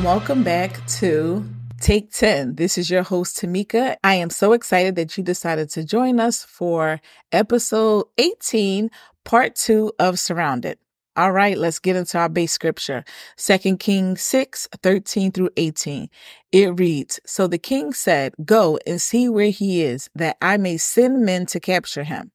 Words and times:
and 0.00 0.06
welcome 0.06 0.42
back 0.42 0.86
to 0.86 1.44
Take 1.78 2.10
10. 2.10 2.54
This 2.54 2.78
is 2.78 2.88
your 2.88 3.02
host, 3.02 3.36
Tameka. 3.36 3.96
I 4.02 4.14
am 4.14 4.30
so 4.30 4.54
excited 4.54 4.96
that 4.96 5.18
you 5.18 5.22
decided 5.22 5.68
to 5.70 5.84
join 5.84 6.20
us 6.20 6.42
for 6.42 7.02
episode 7.32 8.06
18, 8.16 8.90
part 9.26 9.56
two 9.56 9.92
of 9.98 10.18
Surrounded. 10.18 10.78
All 11.16 11.32
right, 11.32 11.58
let's 11.58 11.78
get 11.78 11.96
into 11.96 12.16
our 12.16 12.30
base 12.30 12.52
scripture. 12.52 13.04
Second 13.36 13.78
Kings 13.78 14.22
6, 14.22 14.68
13 14.82 15.32
through 15.32 15.50
18. 15.58 16.08
It 16.50 16.78
reads, 16.78 17.20
So 17.26 17.46
the 17.46 17.58
king 17.58 17.92
said, 17.92 18.32
Go 18.42 18.78
and 18.86 19.02
see 19.02 19.28
where 19.28 19.50
he 19.50 19.82
is, 19.82 20.08
that 20.14 20.38
I 20.40 20.56
may 20.56 20.78
send 20.78 21.26
men 21.26 21.44
to 21.46 21.60
capture 21.60 22.04
him. 22.04 22.30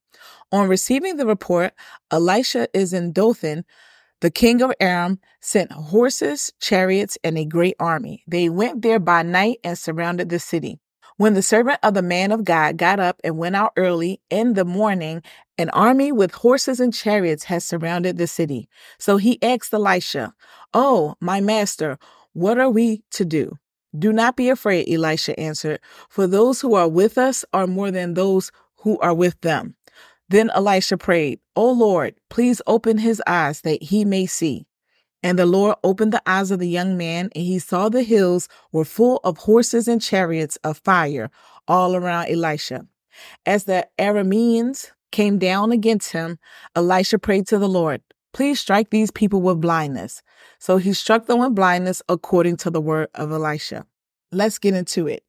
On 0.52 0.70
receiving 0.70 1.18
the 1.18 1.26
report, 1.26 1.74
Elisha 2.12 2.68
is 2.78 2.94
in 2.94 3.12
Dothan, 3.12 3.66
the 4.22 4.32
king 4.32 4.62
of 4.62 4.72
Aram 4.80 5.20
sent 5.42 5.72
horses, 5.72 6.52
chariots, 6.60 7.18
and 7.24 7.38
a 7.38 7.46
great 7.46 7.76
army. 7.80 8.24
They 8.28 8.50
went 8.50 8.82
there 8.82 9.00
by 9.00 9.24
night 9.24 9.60
and 9.64 9.78
surrounded 9.78 10.30
the 10.30 10.40
city. 10.40 10.80
When 11.18 11.34
the 11.34 11.42
servant 11.42 11.80
of 11.82 11.94
the 11.94 12.02
man 12.02 12.32
of 12.32 12.44
God 12.44 12.78
got 12.78 13.00
up 13.00 13.22
and 13.24 13.38
went 13.38 13.56
out 13.56 13.72
early 13.78 14.20
in 14.30 14.54
the 14.54 14.66
morning, 14.66 15.22
an 15.58 15.70
army 15.70 16.12
with 16.12 16.34
horses 16.34 16.82
and 16.82 16.94
chariots 16.94 17.46
had 17.46 17.64
surrounded 17.64 18.18
the 18.18 18.28
city. 18.28 18.68
So 19.00 19.18
he 19.18 19.42
asked 19.42 19.74
Elisha, 19.74 20.34
Oh, 20.74 21.16
my 21.22 21.40
master, 21.40 21.98
what 22.34 22.58
are 22.58 22.70
we 22.70 23.04
to 23.12 23.24
do? 23.24 23.58
Do 23.98 24.12
not 24.12 24.36
be 24.36 24.50
afraid, 24.50 24.90
Elisha 24.92 25.40
answered, 25.40 25.80
for 26.10 26.28
those 26.28 26.60
who 26.60 26.76
are 26.76 26.90
with 26.90 27.18
us 27.18 27.46
are 27.54 27.68
more 27.68 27.92
than 27.92 28.14
those 28.14 28.52
who 28.78 29.00
are 29.00 29.14
with 29.14 29.40
them. 29.40 29.76
Then 30.28 30.50
Elisha 30.50 30.98
prayed, 30.98 31.40
O 31.56 31.72
Lord, 31.72 32.16
please 32.30 32.62
open 32.68 32.98
his 32.98 33.22
eyes 33.26 33.62
that 33.62 33.82
he 33.82 34.04
may 34.04 34.26
see. 34.26 34.66
And 35.24 35.40
the 35.40 35.46
Lord 35.46 35.78
opened 35.84 36.12
the 36.12 36.22
eyes 36.26 36.52
of 36.52 36.60
the 36.60 36.70
young 36.70 36.98
man, 36.98 37.30
and 37.34 37.44
he 37.44 37.60
saw 37.60 37.90
the 37.90 38.04
hills 38.04 38.48
were 38.72 38.86
full 38.86 39.20
of 39.24 39.38
horses 39.38 39.88
and 39.88 40.02
chariots 40.02 40.58
of 40.64 40.78
fire 40.80 41.32
all 41.68 41.96
around 41.96 42.28
Elisha. 42.28 42.86
As 43.46 43.64
the 43.64 43.88
Arameans 43.98 44.92
came 45.12 45.40
down 45.40 45.72
against 45.72 46.12
him, 46.12 46.38
Elisha 46.76 47.18
prayed 47.18 47.48
to 47.48 47.58
the 47.58 47.70
Lord, 47.70 48.02
Please 48.34 48.60
strike 48.60 48.90
these 48.90 49.12
people 49.12 49.42
with 49.42 49.62
blindness. 49.62 50.22
So 50.60 50.76
he 50.76 50.92
struck 50.92 51.26
them 51.26 51.40
with 51.40 51.56
blindness 51.56 52.02
according 52.10 52.58
to 52.58 52.70
the 52.70 52.82
word 52.82 53.08
of 53.16 53.32
Elisha 53.32 53.86
let's 54.36 54.58
get 54.60 54.74
into 54.74 55.08
it. 55.08 55.24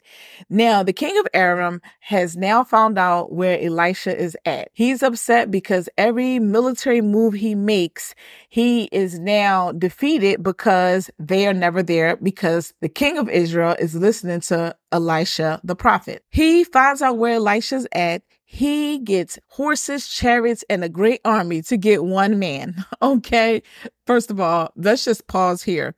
Now, 0.48 0.82
the 0.82 0.92
king 0.92 1.16
of 1.18 1.26
Aram 1.32 1.80
has 2.00 2.36
now 2.36 2.64
found 2.64 2.98
out 2.98 3.32
where 3.32 3.60
Elisha 3.60 4.16
is 4.16 4.36
at. 4.44 4.68
He's 4.72 5.02
upset 5.02 5.50
because 5.50 5.88
every 5.96 6.38
military 6.38 7.00
move 7.00 7.34
he 7.34 7.54
makes, 7.54 8.14
he 8.48 8.84
is 8.92 9.18
now 9.18 9.72
defeated 9.72 10.42
because 10.42 11.10
they 11.18 11.46
are 11.46 11.54
never 11.54 11.82
there 11.82 12.16
because 12.16 12.74
the 12.80 12.88
king 12.88 13.18
of 13.18 13.28
Israel 13.28 13.76
is 13.78 13.94
listening 13.94 14.40
to 14.40 14.76
Elisha, 14.92 15.60
the 15.64 15.76
prophet. 15.76 16.24
He 16.30 16.64
finds 16.64 17.02
out 17.02 17.18
where 17.18 17.34
Elisha's 17.34 17.86
at. 17.92 18.22
He 18.44 19.00
gets 19.00 19.40
horses, 19.48 20.06
chariots, 20.06 20.64
and 20.70 20.84
a 20.84 20.88
great 20.88 21.20
army 21.24 21.62
to 21.62 21.76
get 21.76 22.04
one 22.04 22.38
man. 22.38 22.84
Okay. 23.02 23.62
First 24.06 24.30
of 24.30 24.40
all, 24.40 24.70
let's 24.76 25.04
just 25.04 25.26
pause 25.26 25.62
here 25.62 25.94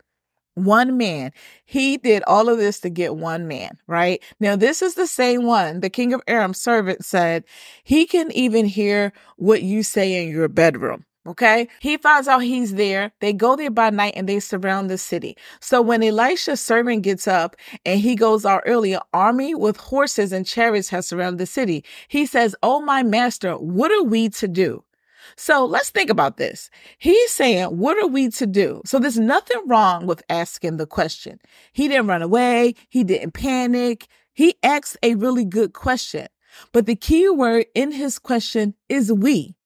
one 0.65 0.97
man. 0.97 1.33
He 1.65 1.97
did 1.97 2.23
all 2.27 2.49
of 2.49 2.59
this 2.59 2.81
to 2.81 2.91
get 2.91 3.17
one 3.17 3.47
man, 3.49 3.79
right? 3.87 4.23
Now, 4.41 4.57
this 4.57 4.83
is 4.83 4.95
the 4.95 5.07
same 5.07 5.45
one. 5.45 5.81
The 5.81 5.91
king 5.91 6.13
of 6.13 6.23
Aram's 6.27 6.61
servant 6.61 7.05
said, 7.05 7.45
he 7.85 8.07
can 8.07 8.31
even 8.33 8.67
hear 8.67 9.13
what 9.37 9.63
you 9.63 9.83
say 9.83 10.23
in 10.23 10.31
your 10.31 10.49
bedroom. 10.49 11.05
Okay. 11.29 11.69
He 11.81 11.99
finds 11.99 12.27
out 12.27 12.39
he's 12.39 12.75
there. 12.75 13.13
They 13.21 13.35
go 13.35 13.55
there 13.55 13.71
by 13.71 13.91
night 13.91 14.15
and 14.17 14.27
they 14.27 14.41
surround 14.41 14.89
the 14.89 14.97
city. 14.97 15.37
So 15.61 15.83
when 15.83 16.03
Elisha's 16.03 16.61
servant 16.61 17.03
gets 17.03 17.29
up 17.29 17.55
and 17.85 18.01
he 18.01 18.15
goes 18.15 18.47
out 18.47 18.63
early, 18.65 18.95
an 18.95 19.03
army 19.13 19.55
with 19.55 19.77
horses 19.77 20.33
and 20.33 20.47
chariots 20.47 20.89
has 20.89 21.07
surrounded 21.07 21.39
the 21.39 21.45
city. 21.45 21.85
He 22.09 22.25
says, 22.25 22.57
Oh, 22.63 22.81
my 22.81 23.03
master, 23.03 23.59
what 23.59 23.93
are 23.93 24.05
we 24.05 24.31
to 24.31 24.49
do? 24.49 24.83
So 25.37 25.65
let's 25.65 25.91
think 25.91 26.11
about 26.11 26.37
this. 26.37 26.71
He's 26.99 27.31
saying, 27.31 27.67
What 27.67 28.03
are 28.03 28.09
we 28.09 28.31
to 28.31 28.47
do? 28.47 28.83
So 28.85 28.99
there's 28.99 29.19
nothing 29.19 29.61
wrong 29.67 30.07
with 30.07 30.23
asking 30.29 30.77
the 30.77 30.87
question. 30.87 31.41
He 31.73 31.89
didn't 31.89 32.07
run 32.07 32.23
away, 32.23 32.75
he 32.89 33.05
didn't 33.05 33.33
panic. 33.33 34.07
He 34.35 34.55
asked 34.63 34.97
a 35.03 35.17
really 35.17 35.45
good 35.45 35.73
question. 35.73 36.29
But 36.73 36.87
the 36.87 36.95
key 36.95 37.29
word 37.29 37.67
in 37.75 37.91
his 37.93 38.19
question 38.19 38.75
is 38.89 39.13
we. 39.13 39.57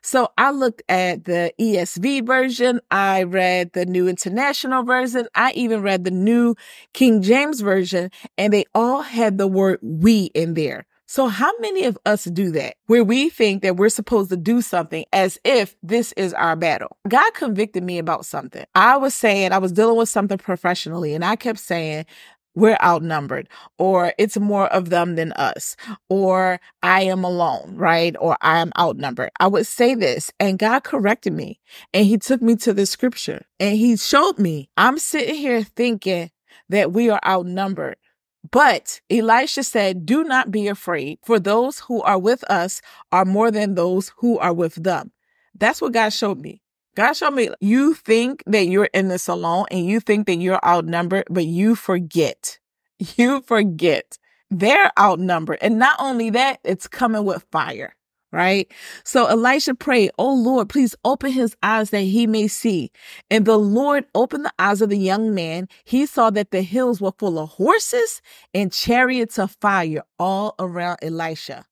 So 0.00 0.28
I 0.38 0.50
looked 0.50 0.82
at 0.88 1.24
the 1.24 1.52
ESV 1.60 2.26
version. 2.26 2.80
I 2.90 3.24
read 3.24 3.72
the 3.72 3.84
New 3.84 4.08
International 4.08 4.84
Version. 4.84 5.26
I 5.34 5.52
even 5.52 5.82
read 5.82 6.04
the 6.04 6.10
New 6.10 6.54
King 6.94 7.22
James 7.22 7.60
Version, 7.60 8.10
and 8.38 8.52
they 8.52 8.64
all 8.74 9.02
had 9.02 9.38
the 9.38 9.48
word 9.48 9.80
we 9.82 10.30
in 10.34 10.54
there. 10.54 10.86
So, 11.12 11.28
how 11.28 11.52
many 11.58 11.84
of 11.84 11.98
us 12.06 12.24
do 12.24 12.50
that 12.52 12.76
where 12.86 13.04
we 13.04 13.28
think 13.28 13.60
that 13.60 13.76
we're 13.76 13.90
supposed 13.90 14.30
to 14.30 14.36
do 14.38 14.62
something 14.62 15.04
as 15.12 15.38
if 15.44 15.76
this 15.82 16.12
is 16.12 16.32
our 16.32 16.56
battle? 16.56 16.96
God 17.06 17.34
convicted 17.34 17.82
me 17.82 17.98
about 17.98 18.24
something. 18.24 18.64
I 18.74 18.96
was 18.96 19.12
saying, 19.14 19.52
I 19.52 19.58
was 19.58 19.72
dealing 19.72 19.98
with 19.98 20.08
something 20.08 20.38
professionally, 20.38 21.12
and 21.12 21.22
I 21.22 21.36
kept 21.36 21.58
saying, 21.58 22.06
we're 22.54 22.78
outnumbered, 22.82 23.50
or 23.76 24.14
it's 24.16 24.38
more 24.38 24.68
of 24.68 24.88
them 24.88 25.16
than 25.16 25.32
us, 25.32 25.76
or 26.08 26.58
I 26.82 27.02
am 27.02 27.24
alone, 27.24 27.74
right? 27.76 28.16
Or 28.18 28.38
I 28.40 28.60
am 28.60 28.72
outnumbered. 28.78 29.32
I 29.38 29.48
would 29.48 29.66
say 29.66 29.94
this, 29.94 30.30
and 30.40 30.58
God 30.58 30.82
corrected 30.82 31.34
me, 31.34 31.60
and 31.92 32.06
He 32.06 32.16
took 32.16 32.40
me 32.40 32.56
to 32.56 32.72
the 32.72 32.86
scripture, 32.86 33.44
and 33.60 33.76
He 33.76 33.98
showed 33.98 34.38
me 34.38 34.70
I'm 34.78 34.96
sitting 34.96 35.34
here 35.34 35.62
thinking 35.62 36.30
that 36.70 36.92
we 36.92 37.10
are 37.10 37.20
outnumbered. 37.26 37.96
But 38.50 39.00
Elisha 39.08 39.62
said, 39.62 40.04
Do 40.04 40.24
not 40.24 40.50
be 40.50 40.68
afraid, 40.68 41.18
for 41.24 41.38
those 41.38 41.80
who 41.80 42.02
are 42.02 42.18
with 42.18 42.42
us 42.50 42.82
are 43.10 43.24
more 43.24 43.50
than 43.50 43.74
those 43.74 44.12
who 44.18 44.38
are 44.38 44.52
with 44.52 44.74
them. 44.74 45.12
That's 45.54 45.80
what 45.80 45.92
God 45.92 46.10
showed 46.10 46.40
me. 46.40 46.60
God 46.94 47.14
showed 47.14 47.34
me 47.34 47.50
you 47.60 47.94
think 47.94 48.42
that 48.46 48.66
you're 48.66 48.90
in 48.92 49.08
this 49.08 49.28
alone 49.28 49.66
and 49.70 49.86
you 49.86 50.00
think 50.00 50.26
that 50.26 50.36
you're 50.36 50.64
outnumbered, 50.64 51.24
but 51.30 51.46
you 51.46 51.74
forget. 51.74 52.58
You 53.16 53.40
forget 53.40 54.16
they're 54.52 54.92
outnumbered. 54.98 55.58
And 55.62 55.78
not 55.78 55.96
only 55.98 56.30
that, 56.30 56.60
it's 56.62 56.86
coming 56.86 57.24
with 57.24 57.44
fire 57.50 57.94
right? 58.32 58.70
So 59.04 59.26
Elisha 59.26 59.74
prayed, 59.74 60.10
Oh 60.18 60.34
Lord, 60.34 60.68
please 60.68 60.96
open 61.04 61.30
his 61.32 61.54
eyes 61.62 61.90
that 61.90 62.00
he 62.00 62.26
may 62.26 62.48
see. 62.48 62.90
And 63.30 63.44
the 63.44 63.58
Lord 63.58 64.06
opened 64.14 64.44
the 64.44 64.52
eyes 64.58 64.80
of 64.80 64.88
the 64.88 64.98
young 64.98 65.34
man. 65.34 65.68
He 65.84 66.06
saw 66.06 66.30
that 66.30 66.50
the 66.50 66.62
hills 66.62 67.00
were 67.00 67.12
full 67.18 67.38
of 67.38 67.50
horses 67.50 68.22
and 68.54 68.72
chariots 68.72 69.38
of 69.38 69.56
fire 69.60 70.02
all 70.18 70.54
around 70.58 70.98
Elisha. 71.02 71.66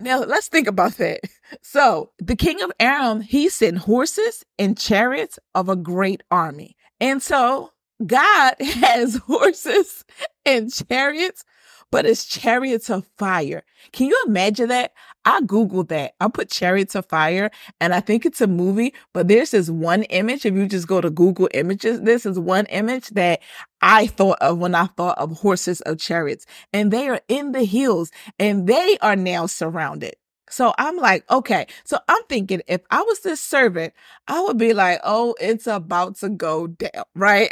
Now 0.00 0.20
let's 0.20 0.48
think 0.48 0.68
about 0.68 0.98
that. 0.98 1.20
So 1.62 2.10
the 2.18 2.34
king 2.34 2.62
of 2.62 2.72
Aram, 2.80 3.20
he 3.20 3.48
sent 3.48 3.78
horses 3.78 4.44
and 4.58 4.78
chariots 4.78 5.38
of 5.54 5.68
a 5.68 5.76
great 5.76 6.22
army. 6.30 6.74
And 7.00 7.22
so 7.22 7.70
God 8.04 8.54
has 8.60 9.16
horses 9.16 10.04
and 10.44 10.72
chariots 10.72 11.44
but 11.94 12.06
it's 12.06 12.24
chariots 12.24 12.90
of 12.90 13.06
fire. 13.18 13.62
Can 13.92 14.08
you 14.08 14.20
imagine 14.26 14.66
that? 14.66 14.94
I 15.24 15.42
Googled 15.42 15.90
that. 15.90 16.14
I 16.18 16.26
put 16.26 16.50
chariots 16.50 16.96
of 16.96 17.06
fire 17.06 17.52
and 17.80 17.94
I 17.94 18.00
think 18.00 18.26
it's 18.26 18.40
a 18.40 18.48
movie, 18.48 18.92
but 19.12 19.28
there's 19.28 19.52
this 19.52 19.70
one 19.70 20.02
image. 20.02 20.44
If 20.44 20.54
you 20.54 20.66
just 20.66 20.88
go 20.88 21.00
to 21.00 21.08
Google 21.08 21.48
images, 21.54 22.00
this 22.00 22.26
is 22.26 22.36
one 22.36 22.66
image 22.66 23.10
that 23.10 23.42
I 23.80 24.08
thought 24.08 24.38
of 24.40 24.58
when 24.58 24.74
I 24.74 24.86
thought 24.86 25.18
of 25.18 25.38
horses 25.38 25.82
of 25.82 26.00
chariots 26.00 26.46
and 26.72 26.90
they 26.90 27.08
are 27.08 27.20
in 27.28 27.52
the 27.52 27.62
hills 27.62 28.10
and 28.40 28.66
they 28.66 28.98
are 29.00 29.14
now 29.14 29.46
surrounded. 29.46 30.16
So 30.50 30.74
I'm 30.76 30.96
like, 30.96 31.24
okay. 31.30 31.68
So 31.84 32.00
I'm 32.08 32.24
thinking 32.28 32.60
if 32.66 32.80
I 32.90 33.02
was 33.02 33.20
this 33.20 33.40
servant, 33.40 33.94
I 34.26 34.40
would 34.40 34.58
be 34.58 34.72
like, 34.74 34.98
oh, 35.04 35.36
it's 35.40 35.68
about 35.68 36.16
to 36.16 36.28
go 36.28 36.66
down, 36.66 37.04
right? 37.14 37.50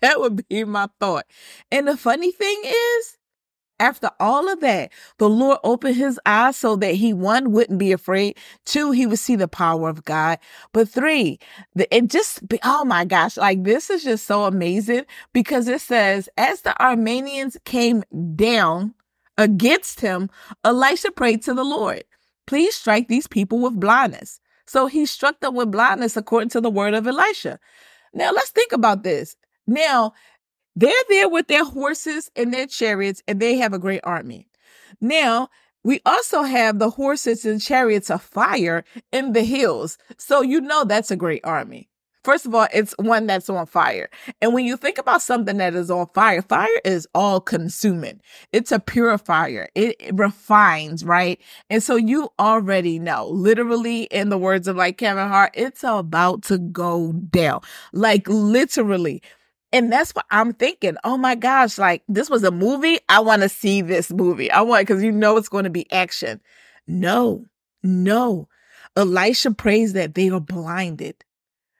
that 0.00 0.20
would 0.20 0.46
be 0.48 0.62
my 0.62 0.88
thought. 1.00 1.26
And 1.72 1.88
the 1.88 1.96
funny 1.96 2.30
thing 2.30 2.62
is, 2.64 3.18
after 3.82 4.10
all 4.20 4.48
of 4.48 4.60
that, 4.60 4.92
the 5.18 5.28
Lord 5.28 5.58
opened 5.64 5.96
his 5.96 6.18
eyes 6.24 6.56
so 6.56 6.76
that 6.76 6.94
he, 6.94 7.12
one, 7.12 7.50
wouldn't 7.50 7.80
be 7.80 7.90
afraid. 7.90 8.38
Two, 8.64 8.92
he 8.92 9.06
would 9.06 9.18
see 9.18 9.34
the 9.34 9.48
power 9.48 9.88
of 9.88 10.04
God. 10.04 10.38
But 10.72 10.88
three, 10.88 11.40
the, 11.74 11.92
it 11.94 12.06
just, 12.06 12.40
oh 12.62 12.84
my 12.84 13.04
gosh, 13.04 13.36
like 13.36 13.64
this 13.64 13.90
is 13.90 14.04
just 14.04 14.24
so 14.24 14.44
amazing 14.44 15.04
because 15.32 15.66
it 15.66 15.80
says, 15.80 16.28
as 16.38 16.60
the 16.62 16.76
Arameans 16.78 17.56
came 17.64 18.04
down 18.36 18.94
against 19.36 20.00
him, 20.00 20.30
Elisha 20.62 21.10
prayed 21.10 21.42
to 21.42 21.52
the 21.52 21.64
Lord, 21.64 22.04
please 22.46 22.76
strike 22.76 23.08
these 23.08 23.26
people 23.26 23.58
with 23.58 23.80
blindness. 23.80 24.38
So 24.66 24.86
he 24.86 25.06
struck 25.06 25.40
them 25.40 25.56
with 25.56 25.72
blindness 25.72 26.16
according 26.16 26.50
to 26.50 26.60
the 26.60 26.70
word 26.70 26.94
of 26.94 27.08
Elisha. 27.08 27.58
Now 28.14 28.30
let's 28.30 28.50
think 28.50 28.70
about 28.70 29.02
this. 29.02 29.36
Now, 29.66 30.12
they're 30.74 30.92
there 31.08 31.28
with 31.28 31.48
their 31.48 31.64
horses 31.64 32.30
and 32.36 32.52
their 32.52 32.66
chariots, 32.66 33.22
and 33.28 33.40
they 33.40 33.56
have 33.56 33.72
a 33.72 33.78
great 33.78 34.00
army. 34.04 34.46
Now, 35.00 35.48
we 35.84 36.00
also 36.06 36.42
have 36.42 36.78
the 36.78 36.90
horses 36.90 37.44
and 37.44 37.60
chariots 37.60 38.10
of 38.10 38.22
fire 38.22 38.84
in 39.10 39.32
the 39.32 39.42
hills. 39.42 39.98
So 40.16 40.40
you 40.42 40.60
know 40.60 40.84
that's 40.84 41.10
a 41.10 41.16
great 41.16 41.44
army. 41.44 41.88
First 42.24 42.46
of 42.46 42.54
all, 42.54 42.68
it's 42.72 42.94
one 43.00 43.26
that's 43.26 43.50
on 43.50 43.66
fire. 43.66 44.08
And 44.40 44.54
when 44.54 44.64
you 44.64 44.76
think 44.76 44.96
about 44.96 45.22
something 45.22 45.56
that 45.56 45.74
is 45.74 45.90
on 45.90 46.06
fire, 46.14 46.40
fire 46.40 46.68
is 46.84 47.08
all 47.16 47.40
consuming. 47.40 48.20
It's 48.52 48.70
a 48.70 48.78
purifier. 48.78 49.68
It, 49.74 49.96
refines, 50.12 51.04
right? 51.04 51.40
And 51.68 51.82
so 51.82 51.96
you 51.96 52.28
already 52.38 53.00
know, 53.00 53.26
literally 53.26 54.04
in 54.04 54.28
the 54.28 54.38
words 54.38 54.68
of 54.68 54.76
like 54.76 54.98
Kevin 54.98 55.26
Hart, 55.26 55.50
it's 55.54 55.82
about 55.82 56.42
to 56.44 56.58
go 56.58 57.12
down. 57.12 57.60
Like 57.92 58.28
literally. 58.28 59.20
And 59.72 59.90
that's 59.90 60.14
what 60.14 60.26
I'm 60.30 60.52
thinking. 60.52 60.96
Oh 61.02 61.16
my 61.16 61.34
gosh, 61.34 61.78
like 61.78 62.02
this 62.08 62.28
was 62.28 62.44
a 62.44 62.50
movie. 62.50 62.98
I 63.08 63.20
want 63.20 63.42
to 63.42 63.48
see 63.48 63.80
this 63.80 64.10
movie. 64.10 64.50
I 64.50 64.60
want, 64.60 64.86
cause 64.86 65.02
you 65.02 65.12
know 65.12 65.36
it's 65.36 65.48
going 65.48 65.64
to 65.64 65.70
be 65.70 65.90
action. 65.90 66.40
No, 66.86 67.46
no. 67.82 68.48
Elisha 68.96 69.52
prays 69.52 69.94
that 69.94 70.14
they 70.14 70.28
are 70.28 70.40
blinded. 70.40 71.24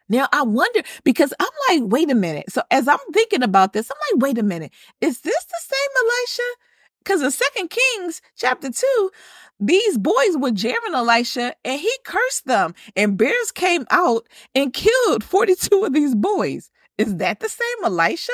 Now 0.09 0.29
I 0.33 0.43
wonder 0.43 0.83
because 1.05 1.33
I'm 1.39 1.49
like, 1.69 1.91
wait 1.91 2.11
a 2.11 2.15
minute. 2.15 2.50
So 2.50 2.62
as 2.71 2.89
I'm 2.89 2.99
thinking 3.12 3.43
about 3.43 3.73
this, 3.73 3.91
I'm 3.91 3.97
like, 4.12 4.23
wait 4.23 4.39
a 4.39 4.43
minute. 4.43 4.73
Is 5.00 5.21
this 5.21 5.44
the 5.44 5.61
same 5.61 6.06
Elisha? 6.06 6.56
Because 7.03 7.23
in 7.23 7.31
Second 7.31 7.71
Kings 7.71 8.23
chapter 8.37 8.71
two, 8.71 9.11
these 9.59 9.99
boys 9.99 10.37
were 10.37 10.50
jeering 10.50 10.94
Elisha 10.94 11.55
and 11.65 11.81
he 11.81 11.93
cursed 12.05 12.47
them, 12.47 12.75
and 12.97 13.17
bears 13.17 13.53
came 13.53 13.87
out 13.91 14.27
and 14.55 14.73
killed 14.73 15.25
42 15.25 15.85
of 15.85 15.93
these 15.93 16.15
boys. 16.15 16.71
Is 17.03 17.17
that 17.17 17.41
the 17.41 17.49
same 17.49 17.85
Elisha? 17.85 18.33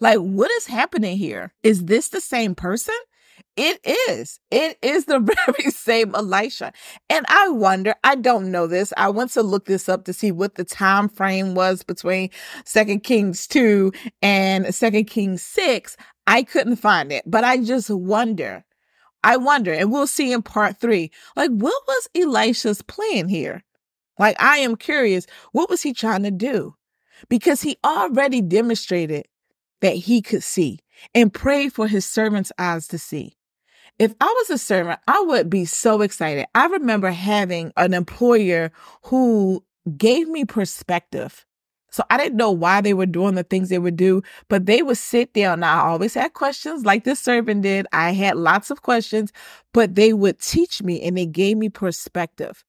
Like, 0.00 0.18
what 0.18 0.50
is 0.52 0.66
happening 0.66 1.16
here? 1.16 1.52
Is 1.62 1.86
this 1.86 2.08
the 2.08 2.20
same 2.20 2.54
person? 2.54 2.94
It 3.56 3.80
is. 3.84 4.38
It 4.50 4.78
is 4.82 5.06
the 5.06 5.18
very 5.46 5.70
same 5.70 6.14
Elisha. 6.14 6.72
And 7.10 7.26
I 7.28 7.48
wonder, 7.48 7.94
I 8.04 8.14
don't 8.14 8.52
know 8.52 8.66
this. 8.68 8.92
I 8.96 9.08
went 9.08 9.32
to 9.32 9.42
look 9.42 9.66
this 9.66 9.88
up 9.88 10.04
to 10.04 10.12
see 10.12 10.30
what 10.30 10.54
the 10.54 10.64
time 10.64 11.08
frame 11.08 11.54
was 11.54 11.82
between 11.82 12.30
Second 12.64 13.02
Kings 13.02 13.46
2 13.48 13.92
and 14.22 14.72
Second 14.72 15.06
Kings 15.06 15.42
6. 15.42 15.96
I 16.26 16.44
couldn't 16.44 16.76
find 16.76 17.10
it, 17.10 17.24
but 17.26 17.42
I 17.42 17.58
just 17.58 17.90
wonder. 17.90 18.64
I 19.24 19.36
wonder, 19.36 19.72
and 19.72 19.90
we'll 19.90 20.06
see 20.06 20.32
in 20.32 20.42
part 20.42 20.78
three, 20.78 21.10
like 21.34 21.50
what 21.50 21.82
was 21.88 22.08
Elisha's 22.14 22.82
plan 22.82 23.28
here? 23.28 23.64
Like, 24.18 24.40
I 24.40 24.58
am 24.58 24.76
curious, 24.76 25.26
what 25.52 25.68
was 25.68 25.82
he 25.82 25.92
trying 25.92 26.22
to 26.22 26.30
do? 26.30 26.74
Because 27.28 27.62
he 27.62 27.78
already 27.84 28.40
demonstrated 28.40 29.26
that 29.80 29.94
he 29.94 30.22
could 30.22 30.42
see 30.42 30.80
and 31.14 31.32
prayed 31.32 31.72
for 31.72 31.86
his 31.86 32.04
servant's 32.04 32.52
eyes 32.58 32.88
to 32.88 32.98
see. 32.98 33.36
If 33.98 34.14
I 34.20 34.26
was 34.38 34.50
a 34.50 34.58
servant, 34.58 35.00
I 35.08 35.20
would 35.22 35.50
be 35.50 35.64
so 35.64 36.02
excited. 36.02 36.46
I 36.54 36.66
remember 36.66 37.10
having 37.10 37.72
an 37.76 37.94
employer 37.94 38.70
who 39.04 39.64
gave 39.96 40.28
me 40.28 40.44
perspective. 40.44 41.44
So 41.90 42.04
I 42.10 42.18
didn't 42.18 42.36
know 42.36 42.52
why 42.52 42.80
they 42.80 42.94
were 42.94 43.06
doing 43.06 43.34
the 43.34 43.42
things 43.42 43.70
they 43.70 43.78
would 43.78 43.96
do, 43.96 44.22
but 44.48 44.66
they 44.66 44.82
would 44.82 44.98
sit 44.98 45.32
down. 45.32 45.60
Now, 45.60 45.84
I 45.84 45.88
always 45.88 46.14
had 46.14 46.34
questions 46.34 46.84
like 46.84 47.04
this 47.04 47.18
servant 47.18 47.62
did. 47.62 47.86
I 47.92 48.12
had 48.12 48.36
lots 48.36 48.70
of 48.70 48.82
questions, 48.82 49.32
but 49.72 49.94
they 49.94 50.12
would 50.12 50.38
teach 50.38 50.82
me 50.82 51.00
and 51.02 51.16
they 51.16 51.26
gave 51.26 51.56
me 51.56 51.70
perspective. 51.70 52.62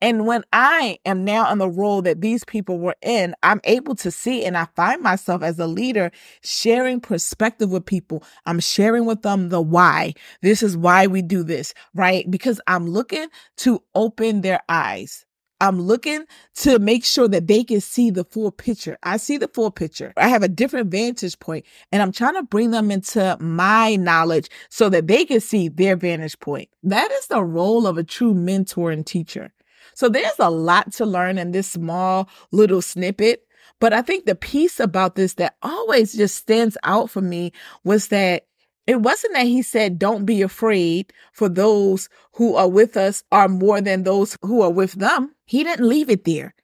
And 0.00 0.26
when 0.26 0.44
I 0.52 0.98
am 1.04 1.24
now 1.24 1.50
in 1.52 1.58
the 1.58 1.68
role 1.68 2.02
that 2.02 2.20
these 2.20 2.44
people 2.44 2.78
were 2.78 2.96
in, 3.02 3.34
I'm 3.42 3.60
able 3.64 3.94
to 3.96 4.10
see 4.10 4.44
and 4.44 4.56
I 4.56 4.66
find 4.76 5.02
myself 5.02 5.42
as 5.42 5.58
a 5.58 5.66
leader 5.66 6.10
sharing 6.42 7.00
perspective 7.00 7.70
with 7.70 7.86
people. 7.86 8.22
I'm 8.46 8.60
sharing 8.60 9.04
with 9.04 9.22
them 9.22 9.48
the 9.48 9.60
why. 9.60 10.14
This 10.42 10.62
is 10.62 10.76
why 10.76 11.06
we 11.06 11.22
do 11.22 11.42
this, 11.42 11.74
right? 11.94 12.30
Because 12.30 12.60
I'm 12.66 12.86
looking 12.86 13.28
to 13.58 13.82
open 13.94 14.40
their 14.42 14.60
eyes. 14.68 15.26
I'm 15.60 15.80
looking 15.80 16.24
to 16.56 16.78
make 16.78 17.04
sure 17.04 17.28
that 17.28 17.46
they 17.46 17.64
can 17.64 17.80
see 17.80 18.10
the 18.10 18.24
full 18.24 18.50
picture. 18.50 18.96
I 19.02 19.18
see 19.18 19.36
the 19.36 19.48
full 19.48 19.70
picture. 19.70 20.12
I 20.16 20.28
have 20.28 20.42
a 20.42 20.48
different 20.48 20.90
vantage 20.90 21.38
point 21.38 21.66
and 21.92 22.00
I'm 22.00 22.12
trying 22.12 22.34
to 22.34 22.42
bring 22.42 22.70
them 22.70 22.90
into 22.90 23.36
my 23.40 23.96
knowledge 23.96 24.48
so 24.70 24.88
that 24.88 25.06
they 25.06 25.24
can 25.24 25.40
see 25.40 25.68
their 25.68 25.96
vantage 25.96 26.38
point. 26.40 26.70
That 26.82 27.10
is 27.12 27.26
the 27.26 27.44
role 27.44 27.86
of 27.86 27.98
a 27.98 28.04
true 28.04 28.34
mentor 28.34 28.90
and 28.90 29.06
teacher. 29.06 29.52
So 30.00 30.08
there's 30.08 30.38
a 30.38 30.48
lot 30.48 30.92
to 30.92 31.04
learn 31.04 31.36
in 31.36 31.52
this 31.52 31.72
small 31.72 32.26
little 32.52 32.80
snippet. 32.80 33.46
But 33.80 33.92
I 33.92 34.00
think 34.00 34.24
the 34.24 34.34
piece 34.34 34.80
about 34.80 35.14
this 35.14 35.34
that 35.34 35.56
always 35.60 36.14
just 36.14 36.36
stands 36.36 36.78
out 36.84 37.10
for 37.10 37.20
me 37.20 37.52
was 37.84 38.08
that 38.08 38.46
it 38.86 39.02
wasn't 39.02 39.34
that 39.34 39.44
he 39.44 39.60
said, 39.60 39.98
don't 39.98 40.24
be 40.24 40.40
afraid 40.40 41.12
for 41.34 41.50
those 41.50 42.08
who 42.32 42.54
are 42.54 42.66
with 42.66 42.96
us 42.96 43.22
are 43.30 43.46
more 43.46 43.82
than 43.82 44.04
those 44.04 44.38
who 44.40 44.62
are 44.62 44.72
with 44.72 44.92
them. 44.92 45.34
He 45.44 45.64
didn't 45.64 45.86
leave 45.86 46.08
it 46.08 46.24
there. 46.24 46.54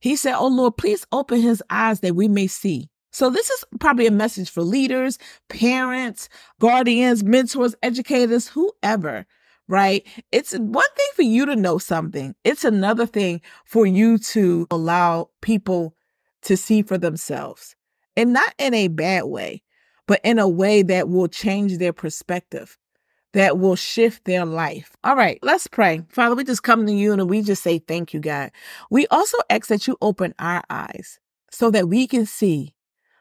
He 0.00 0.16
said, 0.16 0.34
Oh 0.36 0.48
Lord, 0.48 0.78
please 0.78 1.06
open 1.12 1.42
his 1.42 1.62
eyes 1.68 2.00
that 2.00 2.16
we 2.16 2.28
may 2.28 2.46
see. 2.46 2.88
So 3.12 3.28
this 3.28 3.50
is 3.50 3.62
probably 3.78 4.06
a 4.06 4.10
message 4.10 4.48
for 4.48 4.62
leaders, 4.62 5.18
parents, 5.50 6.30
guardians, 6.60 7.22
mentors, 7.22 7.74
educators, 7.82 8.48
whoever 8.48 9.26
right? 9.68 10.06
It's 10.32 10.52
one 10.52 10.84
thing 10.96 11.06
for 11.14 11.22
you 11.22 11.46
to 11.46 11.56
know 11.56 11.78
something. 11.78 12.34
It's 12.44 12.64
another 12.64 13.06
thing 13.06 13.40
for 13.64 13.86
you 13.86 14.18
to 14.18 14.66
allow 14.70 15.30
people 15.42 15.94
to 16.42 16.56
see 16.56 16.82
for 16.82 16.98
themselves 16.98 17.74
and 18.16 18.32
not 18.32 18.54
in 18.58 18.74
a 18.74 18.88
bad 18.88 19.24
way, 19.24 19.62
but 20.06 20.20
in 20.22 20.38
a 20.38 20.48
way 20.48 20.82
that 20.82 21.08
will 21.08 21.28
change 21.28 21.78
their 21.78 21.92
perspective, 21.92 22.78
that 23.32 23.58
will 23.58 23.76
shift 23.76 24.24
their 24.24 24.44
life. 24.44 24.96
All 25.02 25.16
right, 25.16 25.38
let's 25.42 25.66
pray. 25.66 26.02
Father, 26.08 26.34
we 26.34 26.44
just 26.44 26.62
come 26.62 26.86
to 26.86 26.92
you 26.92 27.12
and 27.12 27.28
we 27.28 27.42
just 27.42 27.62
say 27.62 27.78
thank 27.80 28.14
you, 28.14 28.20
God. 28.20 28.52
We 28.90 29.06
also 29.08 29.38
ask 29.50 29.66
that 29.68 29.86
you 29.86 29.96
open 30.00 30.34
our 30.38 30.62
eyes 30.70 31.18
so 31.50 31.70
that 31.72 31.88
we 31.88 32.06
can 32.06 32.26
see 32.26 32.74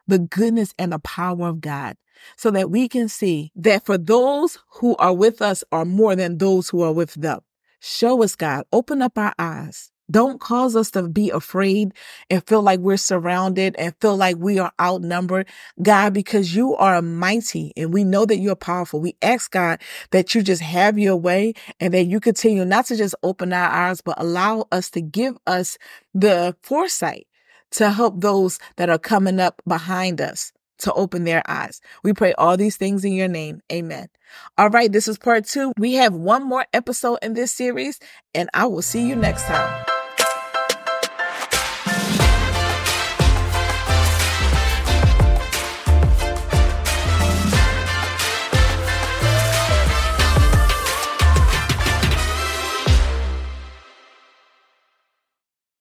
the 0.07 0.19
goodness 0.19 0.73
and 0.77 0.91
the 0.91 0.99
power 0.99 1.47
of 1.47 1.61
God 1.61 1.97
so 2.37 2.51
that 2.51 2.69
we 2.69 2.87
can 2.87 3.07
see 3.09 3.51
that 3.55 3.85
for 3.85 3.97
those 3.97 4.57
who 4.79 4.95
are 4.97 5.13
with 5.13 5.41
us 5.41 5.63
are 5.71 5.85
more 5.85 6.15
than 6.15 6.37
those 6.37 6.69
who 6.69 6.81
are 6.81 6.93
with 6.93 7.13
them. 7.15 7.41
Show 7.79 8.23
us, 8.23 8.35
God. 8.35 8.65
Open 8.71 9.01
up 9.01 9.17
our 9.17 9.33
eyes. 9.37 9.91
Don't 10.09 10.39
cause 10.39 10.75
us 10.75 10.91
to 10.91 11.07
be 11.07 11.31
afraid 11.31 11.93
and 12.29 12.45
feel 12.47 12.61
like 12.61 12.79
we're 12.79 12.97
surrounded 12.97 13.75
and 13.77 13.95
feel 13.99 14.15
like 14.15 14.37
we 14.37 14.59
are 14.59 14.71
outnumbered, 14.79 15.47
God, 15.81 16.13
because 16.13 16.55
you 16.55 16.75
are 16.75 17.01
mighty 17.01 17.73
and 17.75 17.91
we 17.91 18.03
know 18.03 18.25
that 18.25 18.37
you're 18.37 18.55
powerful. 18.55 18.99
We 18.99 19.15
ask 19.21 19.49
God 19.51 19.81
that 20.11 20.35
you 20.35 20.43
just 20.43 20.61
have 20.61 20.99
your 20.99 21.15
way 21.15 21.53
and 21.79 21.93
that 21.93 22.05
you 22.05 22.19
continue 22.19 22.65
not 22.65 22.85
to 22.87 22.95
just 22.95 23.15
open 23.23 23.51
our 23.51 23.69
eyes, 23.69 24.01
but 24.01 24.21
allow 24.21 24.67
us 24.71 24.91
to 24.91 25.01
give 25.01 25.37
us 25.47 25.77
the 26.13 26.55
foresight 26.61 27.27
to 27.71 27.89
help 27.89 28.21
those 28.21 28.59
that 28.77 28.89
are 28.89 28.99
coming 28.99 29.39
up 29.39 29.61
behind 29.67 30.21
us 30.21 30.53
to 30.79 30.93
open 30.93 31.23
their 31.23 31.43
eyes. 31.47 31.81
We 32.03 32.13
pray 32.13 32.33
all 32.33 32.57
these 32.57 32.77
things 32.77 33.05
in 33.05 33.13
your 33.13 33.27
name. 33.27 33.61
Amen. 33.71 34.07
All 34.57 34.69
right, 34.69 34.91
this 34.91 35.07
is 35.07 35.17
part 35.17 35.45
two. 35.45 35.73
We 35.77 35.93
have 35.93 36.13
one 36.13 36.43
more 36.43 36.65
episode 36.73 37.19
in 37.21 37.33
this 37.33 37.51
series, 37.51 37.99
and 38.33 38.49
I 38.53 38.65
will 38.65 38.81
see 38.81 39.07
you 39.07 39.15
next 39.15 39.43
time. 39.43 39.94